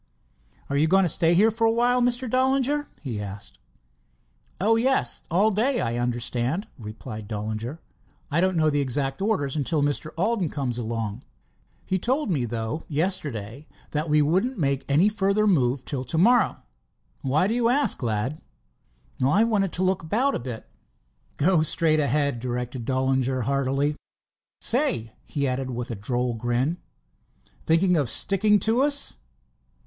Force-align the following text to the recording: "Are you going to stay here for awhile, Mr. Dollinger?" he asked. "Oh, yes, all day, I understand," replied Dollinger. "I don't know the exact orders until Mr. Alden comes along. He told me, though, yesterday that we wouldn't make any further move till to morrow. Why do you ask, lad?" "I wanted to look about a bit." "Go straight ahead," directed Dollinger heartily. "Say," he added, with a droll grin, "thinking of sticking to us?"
"Are 0.67 0.75
you 0.77 0.87
going 0.87 1.03
to 1.03 1.07
stay 1.07 1.35
here 1.35 1.51
for 1.51 1.65
awhile, 1.67 2.01
Mr. 2.01 2.27
Dollinger?" 2.27 2.87
he 3.03 3.21
asked. 3.21 3.59
"Oh, 4.59 4.75
yes, 4.75 5.21
all 5.29 5.51
day, 5.51 5.79
I 5.79 5.99
understand," 5.99 6.67
replied 6.79 7.27
Dollinger. 7.27 7.77
"I 8.31 8.41
don't 8.41 8.57
know 8.57 8.71
the 8.71 8.81
exact 8.81 9.21
orders 9.21 9.55
until 9.55 9.83
Mr. 9.83 10.09
Alden 10.17 10.49
comes 10.49 10.79
along. 10.79 11.21
He 11.85 11.99
told 11.99 12.31
me, 12.31 12.45
though, 12.45 12.81
yesterday 12.87 13.67
that 13.91 14.09
we 14.09 14.23
wouldn't 14.23 14.57
make 14.57 14.83
any 14.89 15.07
further 15.07 15.45
move 15.45 15.85
till 15.85 16.03
to 16.05 16.17
morrow. 16.17 16.63
Why 17.21 17.45
do 17.45 17.53
you 17.53 17.69
ask, 17.69 18.01
lad?" 18.01 18.41
"I 19.23 19.43
wanted 19.43 19.71
to 19.73 19.83
look 19.83 20.01
about 20.01 20.33
a 20.33 20.39
bit." 20.39 20.67
"Go 21.37 21.61
straight 21.61 21.99
ahead," 21.99 22.39
directed 22.39 22.85
Dollinger 22.85 23.41
heartily. 23.43 23.95
"Say," 24.59 25.13
he 25.23 25.47
added, 25.47 25.69
with 25.69 25.91
a 25.91 25.95
droll 25.95 26.33
grin, 26.33 26.79
"thinking 27.67 27.95
of 27.95 28.09
sticking 28.09 28.57
to 28.61 28.81
us?" 28.81 29.17